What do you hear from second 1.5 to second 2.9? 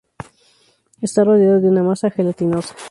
de una masa gelatinosa.